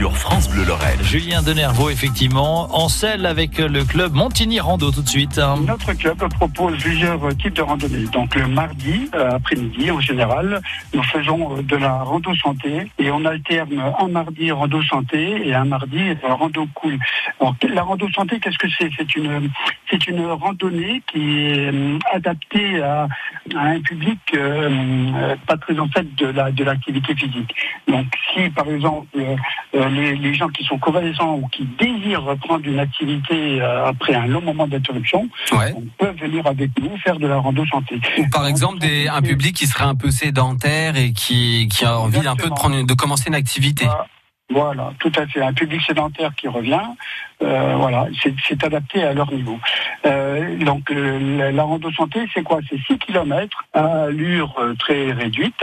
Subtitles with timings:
[0.00, 0.98] sur France Bleu Lorraine.
[1.02, 5.38] Julien Denervaux, effectivement, en selle avec le club Montigny Rando tout de suite.
[5.38, 5.56] hein.
[5.66, 8.06] Notre club propose plusieurs types de randonnées.
[8.10, 10.62] Donc le mardi euh, après-midi, en général,
[10.94, 15.54] nous faisons euh, de la rando santé et on alterne un mardi rando santé et
[15.54, 16.98] un mardi euh, rando cool.
[17.38, 18.88] Alors, la rando santé, qu'est-ce que c'est?
[18.96, 19.50] C'est une
[19.90, 21.70] c'est une randonnée qui est
[22.10, 23.06] adaptée à,
[23.54, 27.54] à un public euh, pas très en fait de la de l'activité physique.
[27.86, 29.08] Donc si par exemple
[29.74, 34.14] euh, les, les gens qui sont convalescents ou qui désirent reprendre une activité euh, après
[34.14, 35.74] un long moment d'interruption, Ouais.
[35.76, 38.00] on peut venir avec nous faire de la rando santé.
[38.18, 41.98] Ou par exemple des, un public qui serait un peu sédentaire et qui, qui a
[41.98, 43.84] envie un peu de prendre une- de commencer une activité.
[43.84, 44.06] Voilà.
[44.52, 45.40] Voilà, tout à fait.
[45.40, 46.80] Un public sédentaire qui revient,
[47.40, 48.06] euh, voilà,
[48.48, 49.56] c'est adapté à leur niveau.
[50.06, 52.58] Euh, donc euh, la, la rando santé, c'est quoi?
[52.68, 55.62] C'est 6 km à allure euh, très réduite,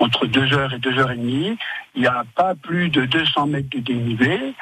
[0.00, 1.56] entre 2 heures et 2 heures et demie.
[1.96, 4.54] Il n'y a pas plus de 200 mètres de dénivelé.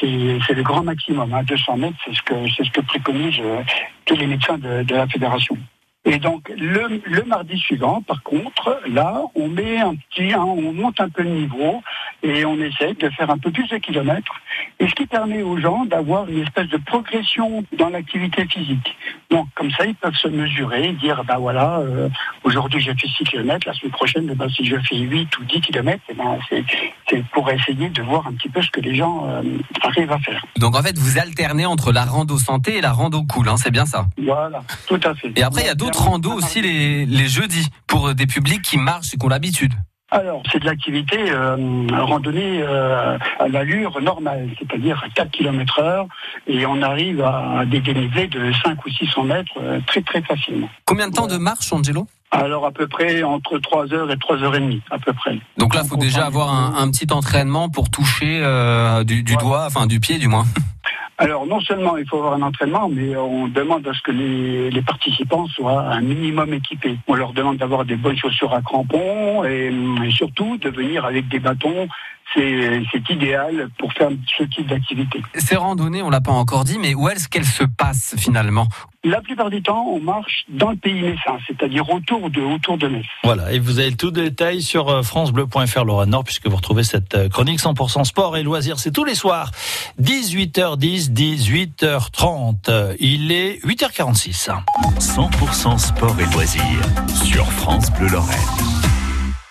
[0.00, 1.32] C'est le grand maximum.
[1.32, 1.42] Hein.
[1.44, 3.62] 200 mètres, c'est ce que préconisent euh,
[4.04, 5.56] tous les médecins de, la fédération.
[6.04, 10.72] Et donc le, le mardi suivant, par contre, là, on met un petit, hein, on
[10.72, 11.82] monte un peu le niveau
[12.22, 14.32] et on essaie de faire un peu plus de kilomètres.
[14.78, 18.96] Et ce qui permet aux gens d'avoir une espèce de progression dans l'activité physique.
[19.30, 22.08] Donc comme ça, ils peuvent se mesurer, dire bah voilà, euh,
[22.44, 25.44] aujourd'hui j'ai fait 6 km, la semaine prochaine, eh ben, si je fais 8 ou
[25.44, 26.64] 10 km, eh ben, c'est
[27.08, 29.42] c'est pour essayer de voir un petit peu ce que les gens euh,
[29.82, 30.44] arrivent à faire.
[30.56, 33.70] Donc en fait, vous alternez entre la rando santé et la rando cool, hein, c'est
[33.70, 34.06] bien ça?
[34.18, 35.32] Voilà, tout à fait.
[35.36, 38.78] Et après, il y a d'autres randos aussi les, les jeudis pour des publics qui
[38.78, 39.72] marchent et qui ont l'habitude.
[40.12, 41.56] Alors, c'est de l'activité euh,
[41.92, 46.06] randonnée euh, à l'allure normale, c'est-à-dire à 4 km heure,
[46.48, 50.68] et on arrive à des dénivelés de 5 ou 600 mètres euh, très très facilement.
[50.84, 52.08] Combien de temps de marche, Angelo?
[52.32, 55.38] Alors à peu près entre 3 heures et 3 heures et demie, à peu près.
[55.58, 59.32] Donc là, il faut déjà avoir un, un petit entraînement pour toucher euh, du, du
[59.34, 59.38] Ouais.
[59.42, 60.44] doigt, enfin du pied du moins.
[61.20, 64.80] Alors non seulement il faut avoir un entraînement, mais on demande à ce que les,
[64.80, 66.96] participants soient un minimum équipés.
[67.08, 69.70] On leur demande d'avoir des bonnes chaussures à crampons et
[70.08, 71.88] surtout de venir avec des bâtons.
[72.34, 75.22] C'est idéal pour faire ce type d'activité.
[75.34, 78.68] Ces randonnées, on l'a pas encore dit, mais où est-ce qu'elles se passent finalement?
[79.02, 82.86] La plupart du temps, on marche dans le pays messin, c'est-à-dire autour de autour de
[82.86, 83.06] Metz.
[83.24, 87.14] Voilà, et vous avez tout détail sur euh, francebleu.fr Lorraine Nord puisque vous retrouvez cette
[87.14, 88.78] euh, chronique 100% sport et loisirs.
[88.78, 89.52] C'est tous les soirs,
[90.02, 92.56] 18h10, 18h30.
[92.68, 94.50] Euh, Il est 8h46.
[94.98, 96.62] 100% sport et loisirs
[97.24, 98.99] sur France Bleu Lorraine.